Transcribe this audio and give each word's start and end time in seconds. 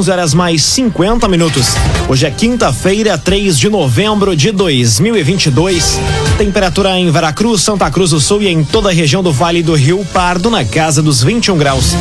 11 0.00 0.10
horas 0.12 0.32
mais 0.32 0.62
50 0.62 1.28
minutos. 1.28 1.74
Hoje 2.08 2.24
é 2.24 2.30
quinta-feira, 2.30 3.18
3 3.18 3.58
de 3.58 3.68
novembro 3.68 4.34
de 4.34 4.50
2022. 4.50 6.00
Temperatura 6.38 6.98
em 6.98 7.10
Veracruz, 7.10 7.60
Santa 7.60 7.90
Cruz 7.90 8.08
do 8.08 8.18
Sul 8.18 8.40
e 8.40 8.48
em 8.48 8.64
toda 8.64 8.88
a 8.88 8.92
região 8.92 9.22
do 9.22 9.30
Vale 9.30 9.62
do 9.62 9.74
Rio 9.74 10.02
Pardo 10.06 10.48
na 10.48 10.64
casa 10.64 11.02
dos 11.02 11.22
21 11.22 11.58
graus. 11.58 11.94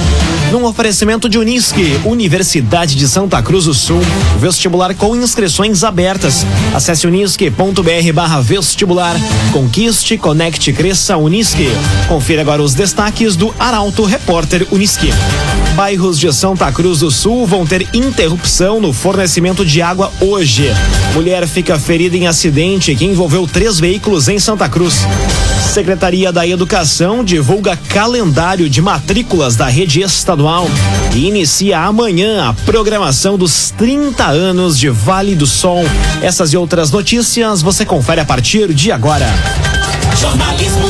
Num 0.49 0.63
oferecimento 0.63 1.27
de 1.27 1.37
Unisque, 1.37 1.99
Universidade 2.05 2.95
de 2.95 3.05
Santa 3.05 3.41
Cruz 3.43 3.65
do 3.65 3.73
Sul, 3.73 3.99
vestibular 4.39 4.95
com 4.95 5.13
inscrições 5.13 5.83
abertas. 5.83 6.45
Acesse 6.73 7.05
unisque.br 7.05 8.41
vestibular. 8.41 9.15
Conquiste, 9.51 10.17
conecte, 10.17 10.71
cresça, 10.71 11.17
Unisque. 11.17 11.67
Confira 12.07 12.41
agora 12.41 12.63
os 12.63 12.73
destaques 12.73 13.35
do 13.35 13.53
Arauto 13.59 14.05
Repórter 14.05 14.65
Unisque. 14.71 15.13
Bairros 15.75 16.19
de 16.19 16.33
Santa 16.33 16.71
Cruz 16.71 16.99
do 16.99 17.11
Sul 17.11 17.45
vão 17.45 17.65
ter 17.65 17.87
interrupção 17.93 18.79
no 18.79 18.93
fornecimento 18.93 19.65
de 19.65 19.81
água 19.81 20.11
hoje. 20.19 20.71
Mulher 21.13 21.47
fica 21.47 21.79
ferida 21.79 22.15
em 22.15 22.27
acidente 22.27 22.95
que 22.95 23.05
envolveu 23.05 23.47
três 23.47 23.79
veículos 23.79 24.27
em 24.27 24.39
Santa 24.39 24.67
Cruz. 24.69 25.05
Secretaria 25.73 26.31
da 26.31 26.47
Educação 26.47 27.23
divulga 27.23 27.77
calendário 27.89 28.69
de 28.69 28.81
matrículas 28.81 29.55
da 29.55 29.67
rede 29.67 30.01
estadual 30.01 30.67
e 31.15 31.27
inicia 31.27 31.79
amanhã 31.79 32.49
a 32.49 32.53
programação 32.65 33.37
dos 33.37 33.71
30 33.77 34.25
anos 34.25 34.77
de 34.77 34.89
Vale 34.89 35.35
do 35.35 35.45
Sol. 35.45 35.83
Essas 36.21 36.53
e 36.53 36.57
outras 36.57 36.91
notícias 36.91 37.61
você 37.61 37.85
confere 37.85 38.21
a 38.21 38.25
partir 38.25 38.73
de 38.73 38.91
agora. 38.91 39.27
Jornalismo. 40.19 40.89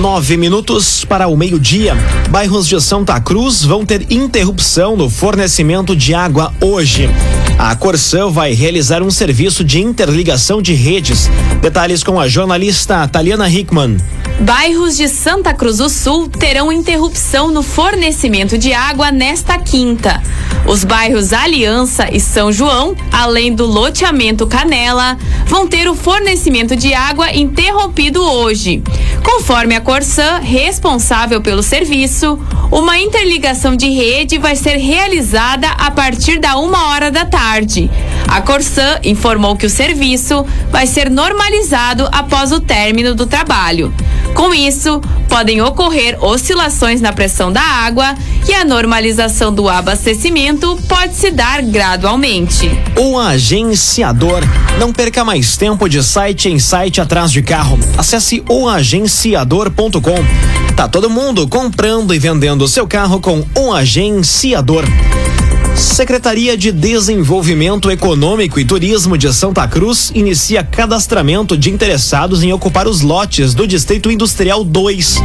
Nove 0.00 0.38
minutos 0.38 1.04
para 1.04 1.28
o 1.28 1.36
meio-dia. 1.36 1.94
Bairros 2.30 2.66
de 2.66 2.80
Santa 2.80 3.20
Cruz 3.20 3.62
vão 3.62 3.84
ter 3.84 4.10
interrupção 4.10 4.96
no 4.96 5.10
fornecimento 5.10 5.94
de 5.94 6.14
água 6.14 6.54
hoje. 6.58 7.06
A 7.58 7.76
Corsã 7.76 8.30
vai 8.30 8.54
realizar 8.54 9.02
um 9.02 9.10
serviço 9.10 9.62
de 9.62 9.78
interligação 9.78 10.62
de 10.62 10.72
redes. 10.72 11.28
Detalhes 11.60 12.02
com 12.02 12.18
a 12.18 12.26
jornalista 12.26 13.06
Taliana 13.06 13.50
Hickman. 13.50 13.98
Bairros 14.40 14.96
de 14.96 15.06
Santa 15.06 15.52
Cruz 15.52 15.76
do 15.76 15.90
Sul 15.90 16.30
terão 16.30 16.72
interrupção 16.72 17.50
no 17.50 17.62
fornecimento 17.62 18.56
de 18.56 18.72
água 18.72 19.12
nesta 19.12 19.58
quinta. 19.58 20.22
Os 20.66 20.82
bairros 20.82 21.34
Aliança 21.34 22.08
e 22.10 22.18
São 22.18 22.50
João, 22.50 22.96
além 23.12 23.54
do 23.54 23.66
loteamento 23.66 24.46
Canela, 24.46 25.18
vão 25.46 25.66
ter 25.66 25.86
o 25.88 25.94
fornecimento 25.94 26.74
de 26.74 26.94
água 26.94 27.30
interrompido 27.34 28.22
hoje. 28.22 28.82
Conforme 29.22 29.74
a 29.74 29.80
Corsã, 29.90 30.38
responsável 30.38 31.40
pelo 31.40 31.64
serviço, 31.64 32.38
uma 32.70 32.96
interligação 32.96 33.74
de 33.74 33.90
rede 33.90 34.38
vai 34.38 34.54
ser 34.54 34.76
realizada 34.76 35.66
a 35.66 35.90
partir 35.90 36.38
da 36.38 36.56
uma 36.58 36.90
hora 36.90 37.10
da 37.10 37.24
tarde. 37.24 37.90
A 38.28 38.40
Corsã 38.40 39.00
informou 39.02 39.56
que 39.56 39.66
o 39.66 39.70
serviço 39.70 40.46
vai 40.70 40.86
ser 40.86 41.10
normalizado 41.10 42.08
após 42.12 42.52
o 42.52 42.60
término 42.60 43.16
do 43.16 43.26
trabalho. 43.26 43.92
Com 44.34 44.54
isso, 44.54 45.00
podem 45.28 45.60
ocorrer 45.60 46.22
oscilações 46.22 47.00
na 47.00 47.12
pressão 47.12 47.52
da 47.52 47.60
água 47.60 48.14
e 48.48 48.54
a 48.54 48.64
normalização 48.64 49.52
do 49.52 49.68
abastecimento 49.68 50.78
pode 50.88 51.14
se 51.14 51.30
dar 51.30 51.62
gradualmente. 51.62 52.70
O 52.96 53.18
agenciador. 53.18 54.42
Não 54.78 54.92
perca 54.92 55.24
mais 55.24 55.56
tempo 55.56 55.88
de 55.88 56.02
site 56.02 56.48
em 56.48 56.58
site 56.58 57.00
atrás 57.00 57.30
de 57.30 57.42
carro. 57.42 57.78
Acesse 57.96 58.42
oagenciador.com. 58.48 60.74
Tá 60.74 60.88
todo 60.88 61.10
mundo 61.10 61.46
comprando 61.46 62.14
e 62.14 62.18
vendendo 62.18 62.66
seu 62.66 62.86
carro 62.86 63.20
com 63.20 63.44
o 63.56 63.72
agenciador. 63.72 64.84
Secretaria 65.76 66.56
de 66.56 66.72
Desenvolvimento 66.72 67.90
Econômico 67.90 68.60
e 68.60 68.64
Turismo 68.64 69.16
de 69.16 69.32
Santa 69.32 69.66
Cruz 69.66 70.10
inicia 70.14 70.62
cadastramento 70.62 71.56
de 71.56 71.70
interessados 71.70 72.42
em 72.42 72.52
ocupar 72.52 72.86
os 72.86 73.00
lotes 73.00 73.54
do 73.54 73.66
Distrito 73.66 74.10
Industrial 74.10 74.62
2. 74.62 75.16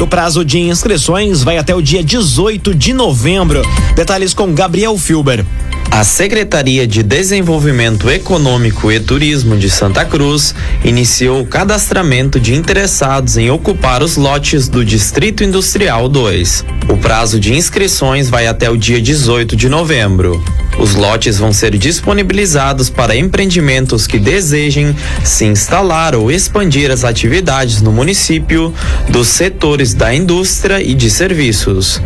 O 0.00 0.06
prazo 0.06 0.44
de 0.44 0.58
inscrições 0.58 1.42
vai 1.42 1.58
até 1.58 1.74
o 1.74 1.82
dia 1.82 2.02
18 2.02 2.74
de 2.74 2.92
novembro. 2.92 3.62
Detalhes 3.94 4.34
com 4.34 4.52
Gabriel 4.54 4.96
Filber. 4.98 5.44
A 5.90 6.04
Secretaria 6.04 6.86
de 6.86 7.02
Desenvolvimento 7.02 8.08
Econômico 8.08 8.92
e 8.92 9.00
Turismo 9.00 9.56
de 9.56 9.68
Santa 9.68 10.04
Cruz 10.04 10.54
iniciou 10.84 11.42
o 11.42 11.46
cadastramento 11.46 12.38
de 12.38 12.54
interessados 12.54 13.36
em 13.36 13.50
ocupar 13.50 14.00
os 14.00 14.16
lotes 14.16 14.68
do 14.68 14.84
Distrito 14.84 15.42
Industrial 15.42 16.08
2. 16.08 16.64
O 16.88 16.96
prazo 16.96 17.40
de 17.40 17.54
inscrições 17.54 18.30
vai 18.30 18.46
até 18.46 18.70
o 18.70 18.76
dia 18.76 19.02
18 19.02 19.56
de 19.56 19.68
novembro. 19.68 20.42
Os 20.80 20.94
lotes 20.94 21.38
vão 21.38 21.52
ser 21.52 21.76
disponibilizados 21.76 22.88
para 22.88 23.14
empreendimentos 23.14 24.06
que 24.06 24.18
desejem 24.18 24.96
se 25.22 25.44
instalar 25.44 26.14
ou 26.14 26.32
expandir 26.32 26.90
as 26.90 27.04
atividades 27.04 27.82
no 27.82 27.92
município 27.92 28.72
dos 29.06 29.28
setores 29.28 29.92
da 29.92 30.14
indústria 30.14 30.80
e 30.82 30.94
de 30.94 31.10
serviços. 31.10 32.00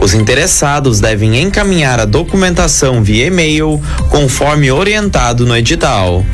Os 0.00 0.14
interessados 0.14 1.00
devem 1.00 1.42
encaminhar 1.42 1.98
a 1.98 2.04
documentação 2.04 3.02
via 3.02 3.26
e-mail, 3.26 3.82
conforme 4.10 4.70
orientado 4.70 5.44
no 5.44 5.56
edital. 5.56 6.24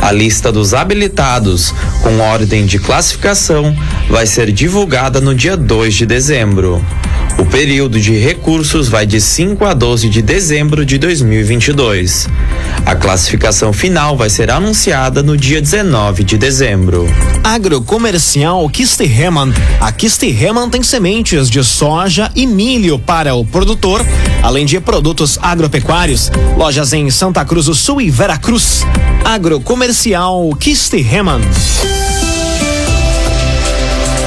A 0.00 0.10
lista 0.10 0.50
dos 0.50 0.72
habilitados, 0.72 1.74
com 2.02 2.20
ordem 2.20 2.64
de 2.64 2.78
classificação, 2.78 3.76
vai 4.08 4.26
ser 4.26 4.50
divulgada 4.50 5.20
no 5.20 5.34
dia 5.34 5.56
2 5.58 5.94
de 5.94 6.06
dezembro. 6.06 6.82
O 7.38 7.46
período 7.46 8.00
de 8.00 8.18
recursos 8.18 8.88
vai 8.88 9.06
de 9.06 9.20
5 9.20 9.64
a 9.64 9.72
12 9.72 10.08
de 10.08 10.20
dezembro 10.20 10.84
de 10.84 10.98
2022. 10.98 12.28
A 12.84 12.96
classificação 12.96 13.72
final 13.72 14.16
vai 14.16 14.28
ser 14.28 14.50
anunciada 14.50 15.22
no 15.22 15.36
dia 15.36 15.60
19 15.60 16.24
de 16.24 16.36
dezembro. 16.36 17.06
Agrocomercial 17.44 18.68
Kistihemann. 18.68 19.54
A 19.80 19.92
Kistihemann 19.92 20.68
tem 20.68 20.82
sementes 20.82 21.48
de 21.48 21.62
soja 21.62 22.28
e 22.34 22.44
milho 22.44 22.98
para 22.98 23.36
o 23.36 23.44
produtor, 23.44 24.04
além 24.42 24.66
de 24.66 24.80
produtos 24.80 25.38
agropecuários. 25.40 26.32
Lojas 26.56 26.92
em 26.92 27.08
Santa 27.08 27.44
Cruz 27.44 27.66
do 27.66 27.74
Sul 27.74 28.00
e 28.00 28.10
Veracruz. 28.10 28.84
Agrocomercial 29.24 30.50
Kistihemann. 30.58 31.42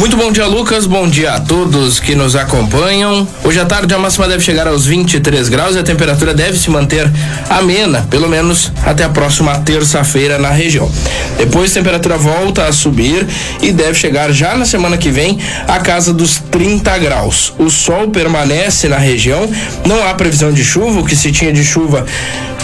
Muito 0.00 0.16
bom 0.16 0.32
dia, 0.32 0.46
Lucas. 0.46 0.86
Bom 0.86 1.06
dia 1.06 1.34
a 1.34 1.40
todos 1.40 2.00
que 2.00 2.14
nos 2.14 2.34
acompanham. 2.34 3.28
Hoje 3.44 3.60
à 3.60 3.66
tarde 3.66 3.92
a 3.92 3.98
máxima 3.98 4.26
deve 4.26 4.42
chegar 4.42 4.66
aos 4.66 4.86
23 4.86 5.50
graus 5.50 5.76
e 5.76 5.78
a 5.78 5.82
temperatura 5.82 6.32
deve 6.32 6.58
se 6.58 6.70
manter 6.70 7.06
amena, 7.50 8.08
pelo 8.08 8.26
menos 8.26 8.72
até 8.82 9.04
a 9.04 9.10
próxima 9.10 9.58
terça-feira 9.58 10.38
na 10.38 10.48
região. 10.48 10.90
Depois 11.36 11.72
a 11.72 11.74
temperatura 11.74 12.16
volta 12.16 12.64
a 12.64 12.72
subir 12.72 13.26
e 13.60 13.72
deve 13.72 13.92
chegar 13.92 14.32
já 14.32 14.56
na 14.56 14.64
semana 14.64 14.96
que 14.96 15.10
vem 15.10 15.38
à 15.68 15.78
casa 15.80 16.14
dos 16.14 16.38
30 16.50 16.96
graus. 16.96 17.52
O 17.58 17.68
sol 17.68 18.08
permanece 18.08 18.88
na 18.88 18.96
região, 18.96 19.46
não 19.84 20.02
há 20.08 20.14
previsão 20.14 20.50
de 20.50 20.64
chuva, 20.64 21.00
o 21.00 21.04
que 21.04 21.14
se 21.14 21.30
tinha 21.30 21.52
de 21.52 21.62
chuva 21.62 22.06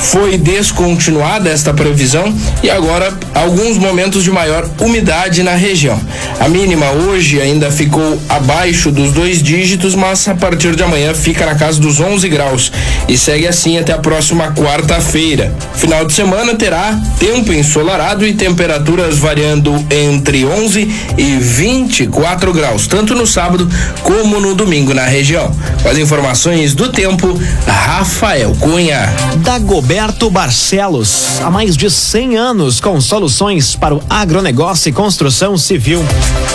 foi 0.00 0.36
descontinuada 0.36 1.48
esta 1.50 1.72
previsão 1.72 2.32
e 2.62 2.70
agora 2.70 3.12
alguns 3.34 3.78
momentos 3.78 4.22
de 4.22 4.30
maior 4.30 4.68
umidade 4.80 5.42
na 5.42 5.54
região. 5.54 6.00
A 6.38 6.48
mínima 6.48 6.90
hoje 6.90 7.40
ainda 7.40 7.70
ficou 7.70 8.20
abaixo 8.28 8.90
dos 8.90 9.12
dois 9.12 9.42
dígitos, 9.42 9.94
mas 9.94 10.28
a 10.28 10.34
partir 10.34 10.76
de 10.76 10.82
amanhã 10.82 11.14
fica 11.14 11.46
na 11.46 11.54
casa 11.54 11.80
dos 11.80 11.98
11 11.98 12.28
graus 12.28 12.72
e 13.08 13.16
segue 13.16 13.46
assim 13.46 13.78
até 13.78 13.92
a 13.92 13.98
próxima 13.98 14.52
quarta-feira. 14.52 15.54
Final 15.74 16.04
de 16.04 16.12
semana 16.12 16.54
terá 16.54 16.98
tempo 17.18 17.52
ensolarado 17.52 18.26
e 18.26 18.34
temperaturas 18.34 19.18
variando 19.18 19.74
entre 19.90 20.44
11 20.44 20.90
e 21.16 21.36
24 21.36 22.52
graus, 22.52 22.86
tanto 22.86 23.14
no 23.14 23.26
sábado 23.26 23.68
como 24.02 24.40
no 24.40 24.54
domingo 24.54 24.92
na 24.94 25.04
região. 25.04 25.54
Com 25.82 25.88
as 25.88 25.98
informações 25.98 26.74
do 26.74 26.90
tempo, 26.90 27.38
Rafael 27.66 28.54
Cunha. 28.60 29.12
Dagoberto 29.38 29.85
Dagoberto 29.86 30.28
Barcelos, 30.30 31.40
há 31.40 31.48
mais 31.48 31.76
de 31.76 31.88
100 31.88 32.36
anos 32.36 32.80
com 32.80 33.00
soluções 33.00 33.76
para 33.76 33.94
o 33.94 34.02
agronegócio 34.10 34.88
e 34.88 34.92
construção 34.92 35.56
civil. 35.56 36.04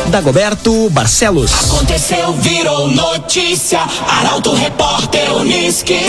Dagoberto 0.07 0.89
Barcelos. 0.89 1.49
Aconteceu, 1.63 2.33
virou 2.33 2.89
notícia. 2.89 3.79
Arauto 4.05 4.53
Repórter 4.53 5.33
Uniski. 5.33 6.01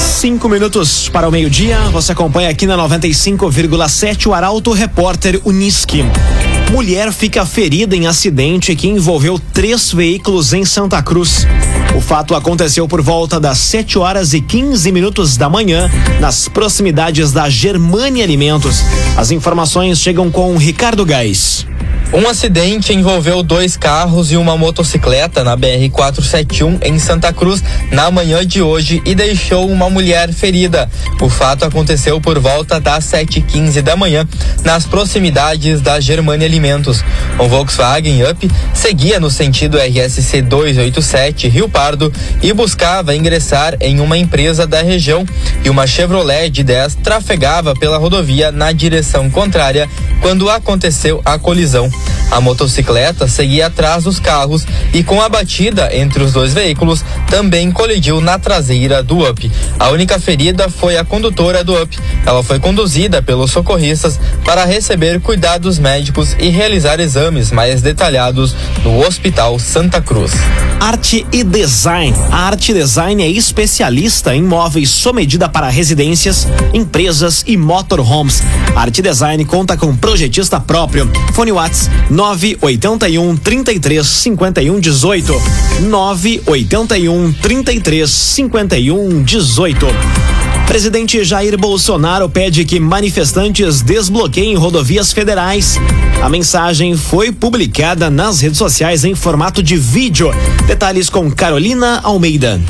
Cinco 0.00 0.48
minutos 0.48 1.08
para 1.08 1.28
o 1.28 1.30
meio-dia. 1.30 1.78
Você 1.92 2.10
acompanha 2.10 2.48
aqui 2.48 2.66
na 2.66 2.76
95,7 2.76 4.26
o 4.26 4.34
Arauto 4.34 4.72
Repórter 4.72 5.40
Uniski. 5.44 6.04
Mulher 6.72 7.12
fica 7.12 7.46
ferida 7.46 7.94
em 7.94 8.08
acidente 8.08 8.74
que 8.74 8.88
envolveu 8.88 9.40
três 9.52 9.92
veículos 9.92 10.52
em 10.52 10.64
Santa 10.64 11.00
Cruz. 11.00 11.46
O 11.96 12.00
fato 12.00 12.34
aconteceu 12.34 12.86
por 12.86 13.00
volta 13.00 13.40
das 13.40 13.56
7 13.56 13.98
horas 13.98 14.34
e 14.34 14.40
15 14.42 14.92
minutos 14.92 15.38
da 15.38 15.48
manhã, 15.48 15.90
nas 16.20 16.46
proximidades 16.46 17.32
da 17.32 17.48
Germânia 17.48 18.22
Alimentos. 18.22 18.84
As 19.16 19.30
informações 19.30 19.98
chegam 19.98 20.30
com 20.30 20.54
Ricardo 20.58 21.06
Gás. 21.06 21.66
Um 22.12 22.28
acidente 22.28 22.94
envolveu 22.94 23.42
dois 23.42 23.76
carros 23.76 24.30
e 24.30 24.36
uma 24.36 24.56
motocicleta 24.56 25.42
na 25.42 25.56
BR-471 25.56 26.78
em 26.82 26.98
Santa 27.00 27.32
Cruz 27.32 27.62
na 27.90 28.10
manhã 28.10 28.46
de 28.46 28.62
hoje 28.62 29.02
e 29.04 29.14
deixou 29.14 29.68
uma 29.68 29.90
mulher 29.90 30.32
ferida. 30.32 30.88
O 31.20 31.28
fato 31.28 31.64
aconteceu 31.64 32.20
por 32.20 32.38
volta 32.38 32.80
das 32.80 33.04
7h15 33.06 33.82
da 33.82 33.96
manhã, 33.96 34.26
nas 34.64 34.86
proximidades 34.86 35.80
da 35.80 35.98
Germânia 35.98 36.46
Alimentos. 36.46 37.02
Um 37.40 37.48
Volkswagen 37.48 38.22
Up 38.30 38.50
seguia 38.72 39.18
no 39.18 39.30
sentido 39.30 39.76
RSC 39.76 40.42
287 40.42 41.48
Rio 41.48 41.68
Pardo 41.68 42.12
e 42.40 42.52
buscava 42.52 43.16
ingressar 43.16 43.76
em 43.80 43.98
uma 43.98 44.16
empresa 44.16 44.64
da 44.64 44.80
região 44.80 45.26
e 45.64 45.68
uma 45.68 45.86
Chevrolet 45.86 46.50
de 46.50 46.62
10 46.62 46.94
trafegava 47.02 47.74
pela 47.74 47.98
rodovia 47.98 48.52
na 48.52 48.70
direção 48.70 49.28
contrária 49.28 49.88
quando 50.22 50.48
aconteceu 50.48 51.20
a 51.24 51.36
colisão. 51.38 51.90
A 52.30 52.40
motocicleta 52.40 53.28
seguia 53.28 53.66
atrás 53.66 54.04
dos 54.04 54.18
carros 54.18 54.66
e, 54.92 55.02
com 55.02 55.20
a 55.22 55.28
batida 55.28 55.94
entre 55.96 56.22
os 56.22 56.32
dois 56.32 56.52
veículos, 56.52 57.04
também 57.30 57.70
colidiu 57.70 58.20
na 58.20 58.38
traseira 58.38 59.02
do 59.02 59.28
Up. 59.28 59.50
A 59.78 59.90
única 59.90 60.18
ferida 60.18 60.68
foi 60.68 60.96
a 60.96 61.04
condutora 61.04 61.62
do 61.62 61.80
Up. 61.80 61.98
Ela 62.24 62.42
foi 62.42 62.58
conduzida 62.58 63.22
pelos 63.22 63.52
socorristas 63.52 64.18
para 64.44 64.64
receber 64.64 65.20
cuidados 65.20 65.78
médicos 65.78 66.36
e 66.38 66.48
realizar 66.48 67.00
exames 67.00 67.50
mais 67.50 67.80
detalhados 67.80 68.54
no 68.82 69.06
Hospital 69.06 69.58
Santa 69.58 70.00
Cruz. 70.00 70.32
Arte 70.80 71.26
e 71.32 71.42
Design. 71.42 72.14
A 72.30 72.46
Arte 72.46 72.74
Design 72.74 73.22
é 73.22 73.28
especialista 73.28 74.34
em 74.34 74.42
móveis 74.42 74.90
sob 74.90 75.16
medida 75.16 75.48
para 75.48 75.70
residências, 75.70 76.46
empresas 76.74 77.42
e 77.46 77.56
motorhomes. 77.56 78.42
A 78.74 78.82
Arte 78.82 79.00
Design 79.00 79.42
conta 79.46 79.76
com 79.76 79.96
projetista 79.96 80.60
próprio. 80.60 81.10
Fone 81.32 81.52
Whats 81.52 81.85
981 82.10 83.36
33 83.36 84.06
51 84.06 84.80
18. 84.80 85.42
981 85.82 87.32
33 87.32 88.10
51 88.10 89.22
18. 89.22 89.86
Presidente 90.66 91.22
Jair 91.24 91.56
Bolsonaro 91.56 92.28
pede 92.28 92.64
que 92.64 92.80
manifestantes 92.80 93.82
desbloqueiem 93.82 94.56
rodovias 94.56 95.12
federais. 95.12 95.78
A 96.20 96.28
mensagem 96.28 96.96
foi 96.96 97.30
publicada 97.30 98.10
nas 98.10 98.40
redes 98.40 98.58
sociais 98.58 99.04
em 99.04 99.14
formato 99.14 99.62
de 99.62 99.76
vídeo. 99.76 100.30
Detalhes 100.66 101.08
com 101.08 101.30
Carolina 101.30 102.00
Almeida. 102.02 102.60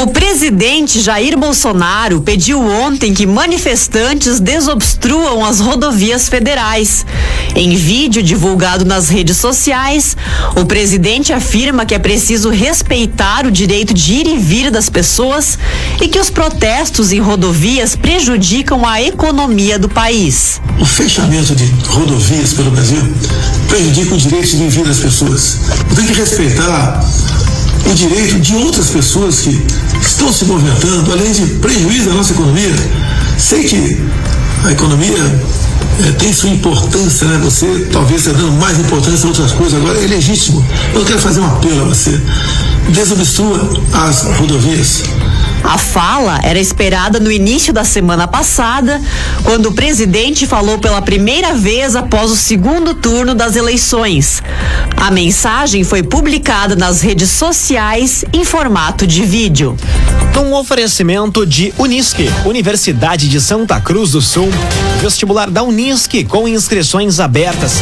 O 0.00 0.06
presidente 0.06 1.00
Jair 1.00 1.36
Bolsonaro 1.36 2.20
pediu 2.20 2.60
ontem 2.60 3.12
que 3.12 3.26
manifestantes 3.26 4.38
desobstruam 4.38 5.44
as 5.44 5.58
rodovias 5.58 6.28
federais. 6.28 7.04
Em 7.56 7.74
vídeo 7.74 8.22
divulgado 8.22 8.84
nas 8.84 9.08
redes 9.08 9.38
sociais, 9.38 10.16
o 10.54 10.64
presidente 10.64 11.32
afirma 11.32 11.84
que 11.84 11.96
é 11.96 11.98
preciso 11.98 12.48
respeitar 12.48 13.44
o 13.44 13.50
direito 13.50 13.92
de 13.92 14.14
ir 14.14 14.26
e 14.28 14.36
vir 14.36 14.70
das 14.70 14.88
pessoas 14.88 15.58
e 16.00 16.06
que 16.06 16.20
os 16.20 16.30
protestos 16.30 17.10
em 17.10 17.18
rodovias 17.18 17.96
prejudicam 17.96 18.86
a 18.86 19.02
economia 19.02 19.80
do 19.80 19.88
país. 19.88 20.60
O 20.78 20.84
fechamento 20.84 21.56
de 21.56 21.64
rodovias 21.88 22.52
pelo 22.52 22.70
Brasil 22.70 23.02
prejudica 23.66 24.14
o 24.14 24.18
direito 24.18 24.48
de 24.48 24.62
ir 24.62 24.68
vir 24.68 24.84
das 24.84 24.98
pessoas. 24.98 25.58
Tem 25.96 26.06
que 26.06 26.12
respeitar 26.12 27.04
o 27.90 27.94
direito 27.94 28.38
de 28.40 28.54
outras 28.56 28.90
pessoas 28.90 29.40
que 29.40 29.62
estão 30.00 30.32
se 30.32 30.44
movimentando, 30.44 31.12
além 31.12 31.32
de 31.32 31.46
prejuízo 31.54 32.10
à 32.10 32.14
nossa 32.14 32.32
economia. 32.32 32.74
Sei 33.38 33.64
que 33.64 33.98
a 34.64 34.72
economia 34.72 35.42
é, 36.06 36.12
tem 36.12 36.32
sua 36.32 36.50
importância, 36.50 37.26
né? 37.26 37.40
Você 37.42 37.88
talvez 37.92 38.26
está 38.26 38.38
dando 38.38 38.52
mais 38.52 38.78
importância 38.78 39.24
a 39.24 39.28
outras 39.28 39.52
coisas, 39.52 39.80
agora 39.80 39.98
é 40.02 40.06
legítimo. 40.06 40.64
Eu 40.94 41.04
quero 41.04 41.18
fazer 41.18 41.40
um 41.40 41.46
apelo 41.46 41.82
a 41.82 41.84
você. 41.88 42.20
Desobstrua 42.90 43.70
as 43.92 44.22
rodovias. 44.38 45.04
A 45.64 45.76
fala 45.76 46.40
era 46.42 46.58
esperada 46.58 47.20
no 47.20 47.30
início 47.30 47.72
da 47.72 47.84
semana 47.84 48.26
passada, 48.26 49.00
quando 49.42 49.66
o 49.66 49.72
presidente 49.72 50.46
falou 50.46 50.78
pela 50.78 51.02
primeira 51.02 51.54
vez 51.54 51.94
após 51.96 52.30
o 52.30 52.36
segundo 52.36 52.94
turno 52.94 53.34
das 53.34 53.56
eleições. 53.56 54.42
A 54.96 55.10
mensagem 55.10 55.84
foi 55.84 56.02
publicada 56.02 56.74
nas 56.74 57.00
redes 57.00 57.30
sociais 57.30 58.24
em 58.32 58.44
formato 58.44 59.06
de 59.06 59.24
vídeo. 59.24 59.76
Um 60.38 60.54
oferecimento 60.54 61.44
de 61.44 61.74
Unisque, 61.76 62.30
Universidade 62.46 63.28
de 63.28 63.40
Santa 63.40 63.80
Cruz 63.80 64.12
do 64.12 64.22
Sul. 64.22 64.48
Vestibular 65.00 65.50
da 65.50 65.62
Unisque 65.62 66.24
com 66.24 66.46
inscrições 66.46 67.18
abertas. 67.18 67.72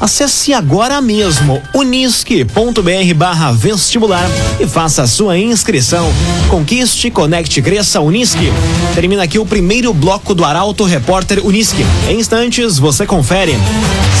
Acesse 0.00 0.52
agora 0.54 1.00
mesmo 1.00 1.62
unisque.br 1.74 3.14
barra 3.14 3.52
vestibular 3.52 4.26
e 4.58 4.66
faça 4.66 5.06
sua 5.06 5.38
inscrição. 5.38 6.10
Conquiste, 6.48 7.10
conecte, 7.26 7.60
cresça 7.60 8.00
Unisque. 8.00 8.52
Termina 8.94 9.24
aqui 9.24 9.36
o 9.36 9.44
primeiro 9.44 9.92
bloco 9.92 10.32
do 10.32 10.44
Arauto 10.44 10.84
Repórter 10.84 11.44
Unisque. 11.44 11.84
Em 12.08 12.20
instantes, 12.20 12.78
você 12.78 13.04
confere. 13.04 13.56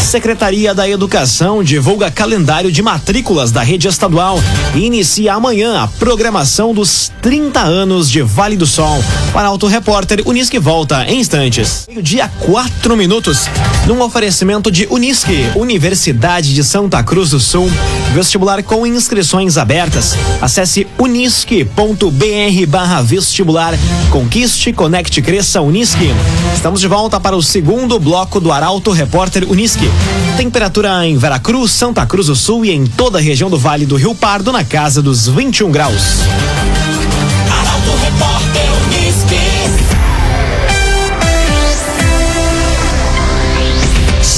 Secretaria 0.02 0.74
da 0.74 0.88
Educação 0.88 1.62
divulga 1.62 2.10
calendário 2.10 2.70
de 2.70 2.82
matrículas 2.82 3.52
da 3.52 3.62
rede 3.62 3.86
estadual 3.86 4.40
e 4.74 4.84
inicia 4.84 5.34
amanhã 5.34 5.82
a 5.82 5.86
programação 5.86 6.74
dos 6.74 7.12
30 7.22 7.60
anos 7.60 8.10
de 8.10 8.22
Vale 8.22 8.56
do 8.56 8.66
Sol. 8.66 9.02
Para 9.32 9.48
Auto 9.48 9.68
Repórter, 9.68 10.22
Unisque 10.26 10.58
volta 10.58 11.04
em 11.08 11.20
instantes. 11.20 11.86
Meio-dia, 11.88 12.28
quatro 12.40 12.96
minutos. 12.96 13.46
Num 13.86 14.00
oferecimento 14.00 14.70
de 14.70 14.86
Unisque, 14.90 15.48
Universidade 15.54 16.52
de 16.54 16.64
Santa 16.64 17.02
Cruz 17.02 17.30
do 17.30 17.40
Sul. 17.40 17.70
Vestibular 18.14 18.62
com 18.62 18.86
inscrições 18.86 19.56
abertas. 19.56 20.14
Acesse 20.40 20.86
unisque.br 20.98 22.66
barra 22.68 22.95
vestibular. 23.02 23.74
Conquiste, 24.10 24.72
conecte, 24.72 25.22
cresça 25.22 25.60
Unisque. 25.60 26.10
Estamos 26.54 26.80
de 26.80 26.88
volta 26.88 27.20
para 27.20 27.36
o 27.36 27.42
segundo 27.42 27.98
bloco 27.98 28.40
do 28.40 28.52
Arauto 28.52 28.92
Repórter 28.92 29.44
Unisque. 29.48 29.90
Temperatura 30.36 31.06
em 31.06 31.16
Veracruz, 31.16 31.70
Santa 31.70 32.04
Cruz 32.06 32.26
do 32.26 32.36
Sul 32.36 32.64
e 32.64 32.70
em 32.70 32.86
toda 32.86 33.18
a 33.18 33.20
região 33.20 33.50
do 33.50 33.58
Vale 33.58 33.86
do 33.86 33.96
Rio 33.96 34.14
Pardo 34.14 34.52
na 34.52 34.64
casa 34.64 35.02
dos 35.02 35.28
21 35.28 35.70
graus. 35.70 36.20
Arauto 37.50 37.90
Repórter 38.02 38.55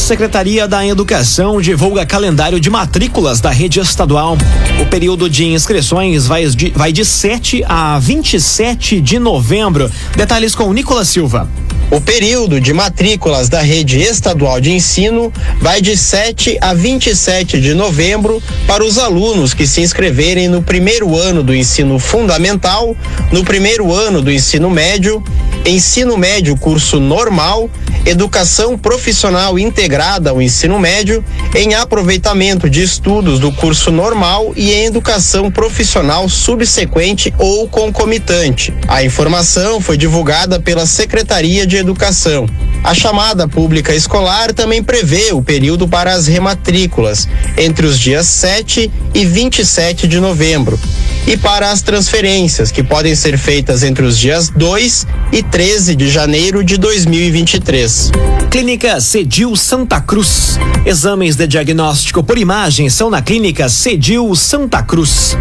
Secretaria 0.09 0.67
da 0.67 0.87
Educação 0.87 1.61
divulga 1.61 2.07
calendário 2.07 2.59
de 2.59 2.71
matrículas 2.71 3.43
da 3.43 3.51
rede 3.51 3.79
estadual. 3.79 4.39
O 4.81 4.87
período 4.87 5.29
de 5.29 5.45
inscrições 5.45 6.27
vai 6.27 6.47
de, 6.47 6.71
vai 6.71 6.91
de 6.91 7.05
7 7.05 7.63
a 7.69 7.99
27 7.99 9.03
de 9.03 9.19
novembro. 9.19 9.93
Detalhes 10.17 10.55
com 10.55 10.73
Nicolas 10.73 11.09
Silva. 11.09 11.47
O 11.91 12.03
período 12.03 12.61
de 12.61 12.75
matrículas 12.75 13.49
da 13.49 13.63
rede 13.63 13.99
estadual 13.99 14.61
de 14.61 14.73
ensino 14.73 15.33
vai 15.59 15.81
de 15.81 15.97
7 15.97 16.59
a 16.61 16.75
27 16.75 17.59
de 17.59 17.73
novembro 17.73 18.43
para 18.67 18.85
os 18.85 18.99
alunos 18.99 19.55
que 19.55 19.67
se 19.67 19.81
inscreverem 19.81 20.49
no 20.49 20.63
primeiro 20.63 21.17
ano 21.17 21.43
do 21.43 21.55
ensino 21.55 21.99
fundamental, 21.99 22.95
no 23.33 23.43
primeiro 23.43 23.91
ano 23.91 24.21
do 24.21 24.31
ensino 24.31 24.69
médio, 24.69 25.25
ensino 25.65 26.19
médio 26.19 26.57
curso 26.59 27.01
normal, 27.01 27.71
educação 28.05 28.77
profissional 28.77 29.59
integrada 29.59 30.29
ao 30.29 30.43
ensino 30.43 30.79
médio, 30.79 31.25
em 31.55 31.75
aproveitamento 31.75 32.69
de 32.69 32.83
estudos 32.83 33.41
do 33.41 33.51
curso 33.51 33.91
normal 33.91 34.53
e 34.55 34.73
em 34.73 34.85
educação 34.85 35.51
profissional 35.51 36.29
subsequente 36.29 37.33
ou 37.39 37.67
concomitante. 37.67 38.75
A 38.87 39.03
informação 39.03 39.81
foi 39.81 39.97
divulgada 39.97 40.61
pela 40.61 40.87
Secretaria 40.87 41.67
de 41.67 41.78
Educação. 41.79 42.47
A 42.85 42.95
chamada 42.95 43.49
pública 43.49 43.95
escolar 43.95 44.53
também 44.53 44.83
prevê 44.83 45.33
o 45.33 45.43
período 45.43 45.89
para 45.89 46.13
as 46.15 46.27
rematrículas, 46.27 47.29
entre 47.57 47.87
os 47.87 47.99
dias 47.99 48.27
7 48.27 48.91
e 49.15 49.25
27 49.25 50.07
de 50.07 50.21
novembro. 50.21 50.79
e 51.27 51.37
para 51.37 51.71
as 51.71 51.83
transferências, 51.83 52.71
que 52.71 52.83
podem 52.83 53.15
ser 53.15 53.37
feitas 53.37 53.83
entre 53.83 54.03
os 54.03 54.17
dias 54.19 54.49
2 54.49 55.07
e 55.31 55.43
13 55.43 55.95
de 55.95 56.09
janeiro 56.09 56.65
de 56.65 56.79
2023. 56.79 58.11
Clínica 58.51 58.99
Cedil 58.99 59.55
Santa 59.55 60.01
Cruz. 60.01 60.59
Exames 60.87 61.37
de 61.37 61.47
diagnóstico 61.47 62.23
por 62.23 62.39
imagem 62.39 62.89
são 62.89 63.11
na 63.11 63.21
Clínica 63.21 63.69
Cedil 63.69 64.35
Santa 64.35 64.83
Cruz. 64.83 65.37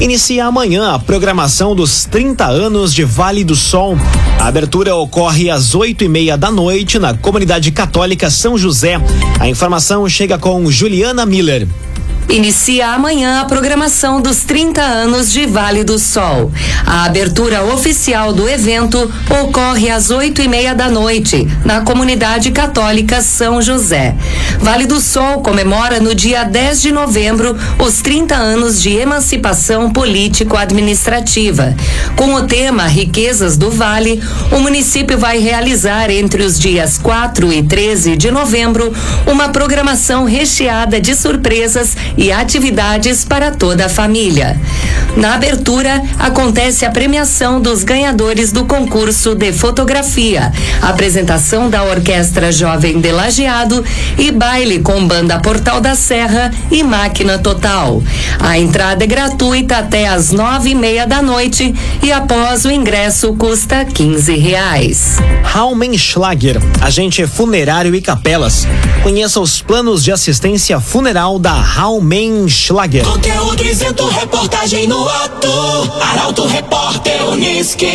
Inicia 0.00 0.46
amanhã 0.46 0.92
a 0.94 0.98
programação 0.98 1.74
dos 1.74 2.04
30 2.04 2.46
anos 2.46 2.94
de 2.94 3.02
Vale 3.02 3.42
do 3.42 3.56
Sol. 3.56 3.96
A 4.38 4.46
abertura 4.46 4.94
ocorre 4.94 5.50
às 5.50 5.74
oito 5.74 6.04
e 6.04 6.08
meia 6.08 6.38
da 6.38 6.52
noite 6.52 7.00
na 7.00 7.14
Comunidade 7.14 7.72
Católica 7.72 8.30
São 8.30 8.56
José. 8.56 9.00
A 9.40 9.48
informação 9.48 10.08
chega 10.08 10.38
com 10.38 10.70
Juliana 10.70 11.26
Miller. 11.26 11.66
Inicia 12.30 12.88
amanhã 12.88 13.40
a 13.40 13.46
programação 13.46 14.20
dos 14.20 14.42
30 14.42 14.82
anos 14.82 15.32
de 15.32 15.46
Vale 15.46 15.82
do 15.82 15.98
Sol. 15.98 16.52
A 16.84 17.04
abertura 17.04 17.64
oficial 17.64 18.34
do 18.34 18.46
evento 18.46 19.10
ocorre 19.42 19.88
às 19.88 20.10
oito 20.10 20.42
e 20.42 20.46
meia 20.46 20.74
da 20.74 20.90
noite, 20.90 21.48
na 21.64 21.80
comunidade 21.80 22.50
católica 22.50 23.22
São 23.22 23.62
José. 23.62 24.14
Vale 24.60 24.86
do 24.86 25.00
Sol 25.00 25.40
comemora 25.40 26.00
no 26.00 26.14
dia 26.14 26.44
10 26.44 26.82
de 26.82 26.92
novembro 26.92 27.56
os 27.78 28.02
30 28.02 28.34
anos 28.34 28.82
de 28.82 28.90
emancipação 28.90 29.90
político-administrativa. 29.90 31.74
Com 32.14 32.34
o 32.34 32.42
tema 32.42 32.86
Riquezas 32.86 33.56
do 33.56 33.70
Vale, 33.70 34.22
o 34.52 34.58
município 34.58 35.16
vai 35.16 35.38
realizar 35.38 36.10
entre 36.10 36.42
os 36.42 36.58
dias 36.58 36.98
4 36.98 37.50
e 37.54 37.62
13 37.62 38.18
de 38.18 38.30
novembro 38.30 38.92
uma 39.26 39.48
programação 39.48 40.26
recheada 40.26 41.00
de 41.00 41.14
surpresas 41.14 41.96
e 42.18 42.32
atividades 42.32 43.24
para 43.24 43.52
toda 43.52 43.86
a 43.86 43.88
família. 43.88 44.60
Na 45.16 45.34
abertura, 45.34 46.02
acontece 46.18 46.84
a 46.84 46.90
premiação 46.90 47.60
dos 47.60 47.82
ganhadores 47.82 48.52
do 48.52 48.64
concurso 48.66 49.34
de 49.34 49.52
fotografia, 49.52 50.52
apresentação 50.82 51.70
da 51.70 51.84
Orquestra 51.84 52.52
Jovem 52.52 53.00
de 53.00 53.10
Lajeado 53.12 53.84
e 54.18 54.30
baile 54.30 54.80
com 54.80 55.06
banda 55.06 55.38
Portal 55.38 55.80
da 55.80 55.94
Serra 55.94 56.52
e 56.70 56.82
Máquina 56.82 57.38
Total. 57.38 58.02
A 58.38 58.58
entrada 58.58 59.04
é 59.04 59.06
gratuita 59.06 59.78
até 59.78 60.08
às 60.08 60.32
nove 60.32 60.70
e 60.70 60.74
meia 60.74 61.06
da 61.06 61.22
noite 61.22 61.74
e 62.02 62.12
após 62.12 62.64
o 62.64 62.70
ingresso 62.70 63.32
custa 63.34 63.84
quinze 63.84 64.36
reais. 64.36 65.16
Raumenschlager, 65.44 66.60
agente 66.80 67.26
funerário 67.26 67.94
e 67.94 68.00
capelas. 68.00 68.66
Conheça 69.02 69.40
os 69.40 69.62
planos 69.62 70.02
de 70.02 70.10
assistência 70.10 70.80
funeral 70.80 71.38
da 71.38 71.52
Raumenschlager. 71.52 72.07
Conteúdo 73.04 73.62
isento, 73.66 74.08
reportagem 74.08 74.86
no 74.86 75.06
ato. 75.06 75.92
Arauto 76.00 76.46
Repórter 76.46 77.22
Uniski. 77.28 77.86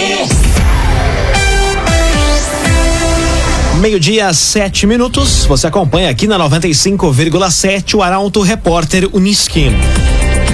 Meio-dia, 3.79 4.31
sete 4.31 4.85
minutos. 4.85 5.45
Você 5.45 5.65
acompanha 5.65 6.11
aqui 6.11 6.27
na 6.27 6.37
95,7 6.37 7.95
o 7.95 8.03
Arauto 8.03 8.43
Repórter 8.43 9.09
Uniski. 9.11 9.71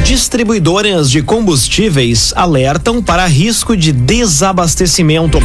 Distribuidoras 0.06 1.12
de 1.12 1.22
combustíveis 1.22 2.32
alertam 2.38 3.04
para 3.04 3.26
risco 3.26 3.76
de 3.76 3.92
desabastecimento. 3.92 5.38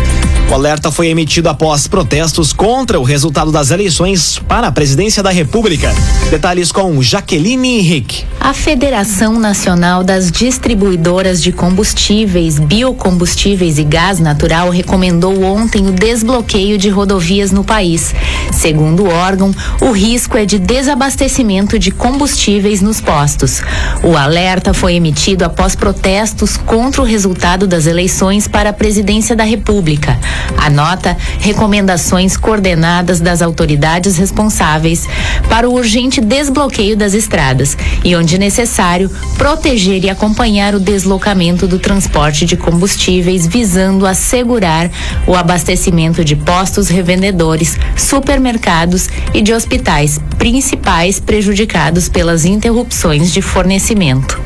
O 0.51 0.55
alerta 0.55 0.91
foi 0.91 1.09
emitido 1.09 1.49
após 1.49 1.89
protestos 1.89 2.53
contra 2.53 3.01
o 3.01 3.03
resultado 3.03 3.51
das 3.51 3.71
eleições 3.71 4.39
para 4.47 4.69
a 4.69 4.73
presidência 4.73 5.23
da 5.23 5.31
República. 5.31 5.93
Detalhes 6.31 6.71
com 6.71 7.03
Jaqueline 7.03 7.79
Henrique. 7.79 8.25
A 8.41 8.53
Federação 8.53 9.39
Nacional 9.39 10.05
das 10.05 10.31
Distribuidoras 10.31 11.43
de 11.43 11.51
Combustíveis, 11.51 12.59
Biocombustíveis 12.59 13.79
e 13.79 13.85
Gás 13.85 14.21
Natural 14.21 14.69
recomendou 14.71 15.43
ontem 15.43 15.87
o 15.87 15.93
desbloqueio 15.93 16.77
de 16.77 16.91
rodovias 16.91 17.51
no 17.51 17.65
país. 17.65 18.15
Segundo 18.53 19.05
o 19.05 19.09
órgão, 19.09 19.53
o 19.81 19.91
risco 19.91 20.37
é 20.37 20.45
de 20.45 20.59
desabastecimento 20.59 21.79
de 21.79 21.91
combustíveis 21.91 22.81
nos 22.81 23.01
postos. 23.01 23.63
O 24.03 24.17
alerta 24.17 24.75
foi 24.75 24.95
emitido 24.95 25.45
após 25.45 25.75
protestos 25.75 26.57
contra 26.57 27.01
o 27.01 27.05
resultado 27.05 27.67
das 27.67 27.87
eleições 27.87 28.47
para 28.47 28.71
a 28.71 28.73
presidência 28.75 29.35
da 29.35 29.45
República. 29.45 30.19
Anota 30.57 31.17
recomendações 31.41 32.37
coordenadas 32.37 33.21
das 33.21 33.43
autoridades 33.43 34.17
responsáveis 34.17 35.07
para 35.49 35.69
o 35.69 35.75
urgente 35.75 36.21
desbloqueio 36.21 36.97
das 36.97 37.15
estradas 37.15 37.77
e, 38.03 38.17
onde 38.17 38.39
necessário, 38.39 39.11
proteger 39.37 40.05
e 40.05 40.11
acompanhar 40.11 40.75
o 40.75 40.81
deslocamento 40.81 41.67
do 41.67 41.79
transporte 41.79 42.47
de 42.47 42.57
combustíveis, 42.57 43.47
visando 43.47 44.07
assegurar 44.07 44.91
o 45.27 45.35
abastecimento 45.35 46.25
de 46.25 46.37
postos 46.37 46.89
revendedores, 46.89 47.77
supermercados 47.97 49.09
e 49.33 49.43
de 49.43 49.53
hospitais, 49.53 50.21
principais 50.39 51.21
prejudicados 51.21 52.09
pelas 52.09 52.45
interrupções 52.45 53.33
de 53.33 53.43
fornecimento. 53.43 54.41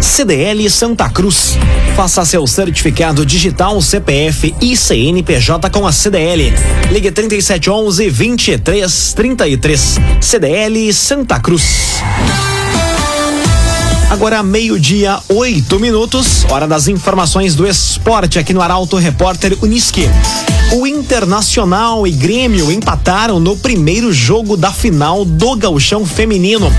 CDL 0.00 0.68
Santa 0.70 1.08
Cruz. 1.08 1.58
Faça 1.96 2.24
seu 2.24 2.46
certificado 2.46 3.24
digital 3.24 3.80
CPF 3.80 4.54
e 4.60 4.76
CNPJ 4.76 5.70
com 5.70 5.86
a 5.86 5.92
CDL. 5.92 6.52
Ligue 6.90 7.10
3711 7.10 8.10
2333. 8.10 9.98
CDL 10.20 10.92
Santa 10.92 11.40
Cruz. 11.40 12.02
Agora 14.10 14.42
meio-dia, 14.42 15.18
oito 15.28 15.78
minutos, 15.78 16.46
hora 16.50 16.66
das 16.66 16.88
informações 16.88 17.54
do 17.54 17.66
esporte 17.66 18.38
aqui 18.38 18.54
no 18.54 18.62
Arauto 18.62 18.96
Repórter 18.96 19.56
Uniski. 19.60 20.08
O 20.72 20.86
Internacional 20.86 22.06
e 22.06 22.10
Grêmio 22.10 22.72
empataram 22.72 23.38
no 23.38 23.54
primeiro 23.54 24.10
jogo 24.10 24.56
da 24.56 24.72
final 24.72 25.26
do 25.26 25.54
Gauchão 25.56 26.06
Feminino. 26.06 26.72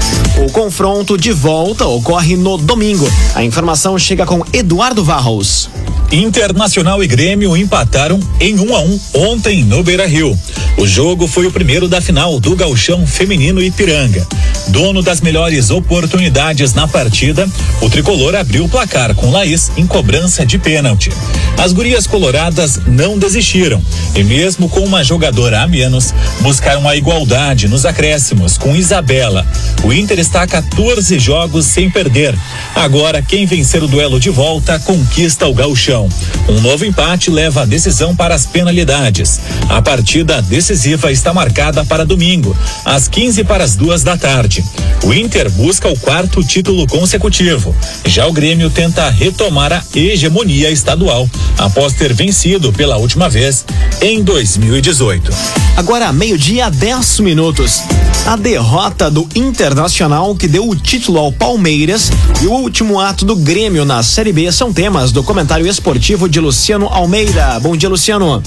O 0.44 0.52
confronto 0.52 1.16
de 1.16 1.32
volta 1.32 1.86
ocorre 1.86 2.36
no 2.36 2.58
domingo. 2.58 3.08
A 3.36 3.44
informação 3.44 3.98
chega 4.00 4.26
com 4.26 4.44
Eduardo 4.52 5.04
Varros. 5.04 5.70
Internacional 6.12 7.04
e 7.04 7.08
Grêmio 7.08 7.56
empataram 7.56 8.20
em 8.40 8.60
1 8.60 8.64
um 8.64 8.76
a 8.76 8.82
1 8.82 8.86
um 8.86 9.00
ontem 9.14 9.64
no 9.64 9.84
Beira 9.84 10.08
Rio. 10.08 10.38
O 10.76 10.88
jogo 10.88 11.28
foi 11.28 11.46
o 11.46 11.52
primeiro 11.52 11.88
da 11.88 12.02
final 12.02 12.40
do 12.40 12.56
Gauchão 12.56 13.06
Feminino 13.06 13.62
Ipiranga. 13.62 14.26
Dono 14.70 15.04
das 15.04 15.22
melhores 15.22 15.70
oportunidades 15.70 16.74
na 16.74 16.88
partida, 16.88 17.48
o 17.82 17.90
tricolor 17.90 18.34
abriu 18.34 18.66
o 18.66 18.70
placar 18.70 19.14
com 19.14 19.30
Laís 19.30 19.72
em 19.78 19.86
cobrança 19.86 20.46
de 20.46 20.58
pênalti. 20.58 21.12
As 21.58 21.74
gurias 21.74 22.08
coloradas 22.08 22.80
não 22.88 23.20
desistiram 23.20 23.82
e, 24.16 24.24
mesmo 24.24 24.70
com 24.70 24.80
uma 24.80 25.04
jogadora 25.04 25.62
a 25.62 25.68
menos, 25.68 26.14
buscaram 26.42 26.88
a 26.88 26.96
igualdade 26.96 27.68
nos 27.68 27.86
acréscimos 27.86 28.58
com 28.58 28.76
Isabela. 28.76 29.46
O 29.84 29.92
Inter 29.92 30.20
está 30.20 30.44
a 30.44 30.48
14 30.48 31.20
jogos 31.20 31.66
sem 31.66 31.90
perder. 31.90 32.38
Agora, 32.74 33.22
quem 33.22 33.46
vencer 33.46 33.84
o 33.84 33.88
duelo 33.88 34.20
de 34.20 34.30
volta 34.30 34.80
conquista 34.80 35.48
o 35.48 35.54
Gauchão. 35.54 35.99
Um 36.48 36.62
novo 36.62 36.86
empate 36.86 37.30
leva 37.30 37.62
a 37.62 37.66
decisão 37.66 38.16
para 38.16 38.34
as 38.34 38.46
penalidades. 38.46 39.40
A 39.70 39.82
partida 39.82 40.42
decisiva 40.42 41.12
está 41.12 41.34
marcada 41.34 41.84
para 41.84 42.06
domingo, 42.06 42.56
às 42.86 43.08
15 43.08 43.44
para 43.44 43.64
as 43.64 43.76
duas 43.76 44.02
da 44.02 44.18
tarde. 44.18 44.64
O 45.04 45.14
Inter 45.14 45.50
busca 45.52 45.88
o 45.88 45.98
quarto 45.98 46.44
título 46.44 46.88
consecutivo. 46.88 47.76
Já 48.06 48.26
o 48.28 48.34
Grêmio 48.34 48.70
tenta 48.70 49.10
retomar 49.10 49.74
a 49.74 49.84
hegemonia 49.94 50.72
estadual 50.72 51.30
após 51.58 51.94
ter 51.94 52.14
vencido 52.14 52.72
pela 52.74 52.98
última 52.98 53.30
vez 53.30 53.66
em 54.02 54.24
2018. 54.24 55.32
Agora, 55.78 56.12
meio-dia, 56.12 56.70
10 56.70 57.20
minutos. 57.20 57.84
A 58.26 58.36
derrota 58.36 59.10
do 59.10 59.28
Internacional 59.36 60.36
que 60.36 60.48
deu 60.48 60.68
o 60.68 60.76
título 60.76 61.18
ao 61.18 61.32
Palmeiras 61.32 62.12
e 62.42 62.48
o 62.48 62.52
último 62.52 63.00
ato 63.00 63.26
do 63.26 63.36
Grêmio 63.36 63.86
na 63.86 64.04
Série 64.04 64.34
B 64.34 64.52
são 64.52 64.74
temas 64.74 65.12
do 65.12 65.24
comentário 65.24 65.66
esportivo 65.66 65.89
de 65.98 66.40
Luciano 66.40 66.88
Almeida. 66.88 67.60
Bom 67.60 67.76
dia, 67.76 67.90
Luciano. 67.90 68.44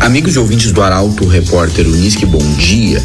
Amigos 0.00 0.36
e 0.36 0.38
ouvintes 0.38 0.72
do 0.72 0.82
Arauto, 0.82 1.26
repórter 1.26 1.86
Unisque, 1.86 2.24
bom 2.24 2.42
dia. 2.54 3.02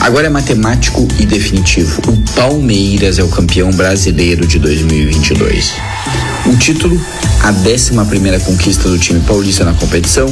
Agora 0.00 0.26
é 0.26 0.30
matemático 0.30 1.08
e 1.18 1.24
definitivo. 1.24 2.02
O 2.06 2.16
Palmeiras 2.34 3.18
é 3.18 3.22
o 3.22 3.28
campeão 3.28 3.70
brasileiro 3.70 4.46
de 4.46 4.58
2022. 4.58 5.72
O 6.44 6.56
título, 6.58 7.00
a 7.42 7.50
11 7.50 7.92
primeira 8.08 8.38
conquista 8.40 8.88
do 8.88 8.98
time 8.98 9.20
paulista 9.20 9.64
na 9.64 9.74
competição, 9.74 10.26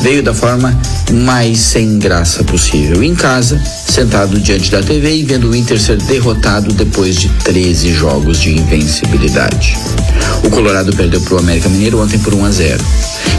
veio 0.00 0.22
da 0.22 0.34
forma 0.34 0.78
mais 1.12 1.58
sem 1.58 1.98
graça 1.98 2.44
possível. 2.44 3.02
Em 3.02 3.14
casa, 3.14 3.60
sentado 3.64 4.38
diante 4.38 4.70
da 4.70 4.82
TV 4.82 5.16
e 5.16 5.22
vendo 5.22 5.50
o 5.50 5.56
Inter 5.56 5.80
ser 5.80 5.96
derrotado 5.98 6.72
depois 6.72 7.16
de 7.16 7.28
13 7.44 7.92
jogos 7.92 8.40
de 8.40 8.58
invencibilidade. 8.58 9.76
O 10.44 10.50
Colorado 10.50 10.94
perdeu 10.94 11.20
para 11.20 11.34
o 11.34 11.38
América 11.38 11.68
Mineiro 11.68 12.02
ontem 12.02 12.18
por 12.18 12.34
1 12.34 12.44
a 12.44 12.50
0 12.50 12.84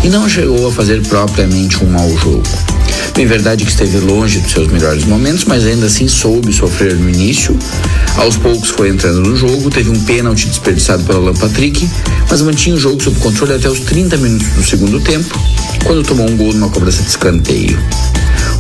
e 0.04 0.10
não 0.10 0.28
chegou 0.28 0.68
a 0.68 0.72
fazer 0.72 1.02
propriamente 1.08 1.84
um 1.84 1.90
mau 1.90 2.10
jogo. 2.18 2.75
Bem 3.16 3.26
verdade 3.26 3.64
que 3.64 3.72
esteve 3.72 3.98
longe 4.00 4.40
dos 4.40 4.52
seus 4.52 4.68
melhores 4.68 5.06
momentos, 5.06 5.46
mas 5.46 5.66
ainda 5.66 5.86
assim 5.86 6.08
soube 6.08 6.52
sofrer 6.52 6.96
no 6.96 7.10
início. 7.10 7.58
Aos 8.18 8.36
poucos 8.36 8.70
foi 8.70 8.90
entrando 8.90 9.22
no 9.22 9.36
jogo, 9.36 9.70
teve 9.70 9.90
um 9.90 10.00
pênalti 10.04 10.48
desperdiçado 10.48 11.04
pela 11.04 11.20
Alan 11.20 11.34
Patrick, 11.34 11.90
mas 12.30 12.42
mantinha 12.42 12.76
o 12.76 12.80
jogo 12.80 13.02
sob 13.02 13.18
controle 13.20 13.54
até 13.54 13.70
os 13.70 13.80
30 13.82 14.18
minutos 14.18 14.48
do 14.50 14.64
segundo 14.64 15.00
tempo, 15.00 15.40
quando 15.84 16.04
tomou 16.04 16.30
um 16.30 16.36
gol 16.36 16.54
numa 16.54 16.70
cobrança 16.70 17.04
de 17.04 17.10
escanteio. 17.10 17.80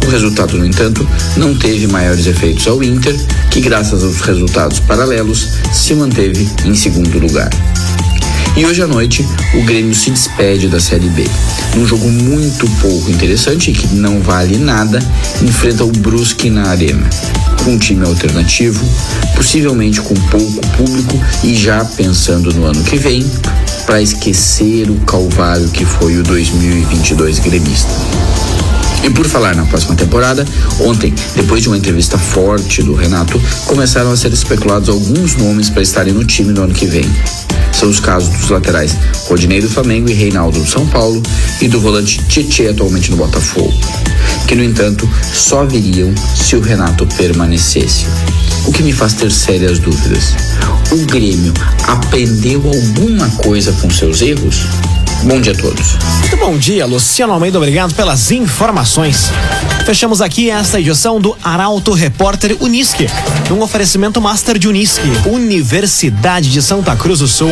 O 0.05 0.09
resultado, 0.09 0.57
no 0.57 0.65
entanto, 0.65 1.05
não 1.35 1.55
teve 1.55 1.87
maiores 1.87 2.27
efeitos 2.27 2.67
ao 2.67 2.83
Inter, 2.83 3.15
que, 3.49 3.59
graças 3.59 4.03
aos 4.03 4.21
resultados 4.21 4.79
paralelos, 4.79 5.47
se 5.73 5.95
manteve 5.95 6.47
em 6.63 6.75
segundo 6.75 7.17
lugar. 7.17 7.49
E 8.57 8.65
hoje 8.65 8.81
à 8.81 8.87
noite, 8.87 9.27
o 9.53 9.61
Grêmio 9.63 9.93
se 9.93 10.09
despede 10.09 10.69
da 10.69 10.79
Série 10.79 11.09
B. 11.09 11.25
Num 11.75 11.85
jogo 11.85 12.07
muito 12.09 12.65
pouco 12.79 13.11
interessante 13.11 13.73
que 13.73 13.93
não 13.95 14.21
vale 14.21 14.57
nada, 14.57 14.99
enfrenta 15.41 15.83
o 15.83 15.91
Brusque 15.91 16.49
na 16.49 16.69
Arena. 16.69 17.09
Com 17.65 17.71
um 17.71 17.77
time 17.77 18.05
alternativo, 18.05 18.81
possivelmente 19.35 19.99
com 19.99 20.13
pouco 20.13 20.61
público 20.77 21.19
e 21.43 21.53
já 21.53 21.83
pensando 21.83 22.53
no 22.53 22.63
ano 22.63 22.81
que 22.85 22.95
vem, 22.95 23.29
para 23.85 24.01
esquecer 24.01 24.89
o 24.89 24.95
calvário 25.01 25.67
que 25.67 25.83
foi 25.83 26.15
o 26.15 26.23
2022 26.23 27.39
gremista. 27.39 27.91
E 29.03 29.09
por 29.09 29.27
falar 29.27 29.53
na 29.53 29.65
próxima 29.65 29.95
temporada, 29.95 30.45
ontem, 30.79 31.13
depois 31.35 31.61
de 31.61 31.67
uma 31.67 31.77
entrevista 31.77 32.17
forte 32.17 32.81
do 32.81 32.95
Renato, 32.95 33.39
começaram 33.65 34.11
a 34.11 34.17
ser 34.17 34.31
especulados 34.31 34.87
alguns 34.87 35.35
nomes 35.35 35.69
para 35.69 35.81
estarem 35.83 36.13
no 36.13 36.23
time 36.23 36.53
no 36.53 36.63
ano 36.63 36.73
que 36.73 36.85
vem. 36.85 37.05
São 37.75 37.89
os 37.89 37.99
casos 37.99 38.29
dos 38.29 38.49
laterais 38.49 38.95
Rodinei 39.27 39.59
do 39.59 39.69
Flamengo 39.69 40.09
e 40.09 40.13
Reinaldo 40.13 40.59
do 40.59 40.65
São 40.65 40.87
Paulo 40.87 41.21
e 41.61 41.67
do 41.67 41.79
volante 41.79 42.23
Tietê 42.23 42.69
atualmente 42.69 43.11
no 43.11 43.17
Botafogo, 43.17 43.73
que 44.47 44.55
no 44.55 44.63
entanto 44.63 45.09
só 45.33 45.65
viriam 45.65 46.13
se 46.35 46.55
o 46.55 46.61
Renato 46.61 47.05
permanecesse. 47.17 48.05
O 48.65 48.71
que 48.71 48.81
me 48.81 48.93
faz 48.93 49.13
ter 49.13 49.31
sérias 49.31 49.77
dúvidas. 49.77 50.33
O 50.91 51.05
Grêmio 51.05 51.53
aprendeu 51.85 52.63
alguma 52.65 53.29
coisa 53.43 53.73
com 53.73 53.89
seus 53.89 54.21
erros? 54.21 54.61
Bom 55.23 55.41
dia 55.41 55.51
a 55.51 55.55
todos. 55.55 55.97
Muito 56.21 56.37
bom 56.37 56.57
dia, 56.57 56.85
Luciano 56.85 57.33
Almeida. 57.33 57.57
Obrigado 57.57 57.93
pelas 57.93 58.31
informações. 58.31 59.31
Fechamos 59.85 60.19
aqui 60.19 60.49
esta 60.49 60.79
edição 60.79 61.21
do 61.21 61.37
Arauto 61.43 61.93
Repórter 61.93 62.57
Unisque, 62.59 63.07
um 63.51 63.61
oferecimento 63.61 64.19
Master 64.19 64.57
de 64.57 64.67
Unisque, 64.67 65.07
Universidade 65.27 66.49
de 66.49 66.59
Santa 66.59 66.95
Cruz 66.95 67.19
do 67.19 67.27
Sul. 67.27 67.51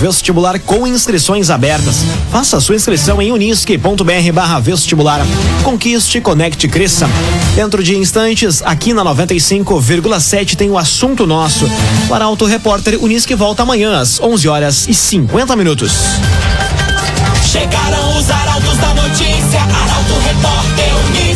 Vestibular 0.00 0.60
com 0.60 0.86
inscrições 0.86 1.50
abertas. 1.50 2.04
Faça 2.30 2.60
sua 2.60 2.76
inscrição 2.76 3.20
em 3.20 3.32
unisque.br 3.32 4.32
barra 4.32 4.60
vestibular. 4.60 5.26
Conquiste, 5.64 6.20
conecte, 6.20 6.68
cresça. 6.68 7.10
Dentro 7.56 7.82
de 7.82 7.96
instantes, 7.96 8.62
aqui 8.64 8.92
na 8.92 9.04
95,7 9.04 10.54
tem 10.54 10.70
o 10.70 10.78
assunto 10.78 11.26
nosso. 11.26 11.68
O 12.08 12.14
Arauto 12.14 12.44
Repórter 12.44 13.02
Unisque 13.02 13.34
volta 13.34 13.64
amanhã 13.64 13.98
às 13.98 14.20
11 14.20 14.48
horas 14.48 14.86
e 14.86 14.94
50 14.94 15.56
minutos. 15.56 15.92
Chegaram 17.50 18.16
os 18.16 18.30
arautos 18.30 18.76
da 18.78 18.94
notícia, 18.94 19.60
Arauto 19.60 20.14
Repórter 20.24 21.06
Unisque. 21.08 21.31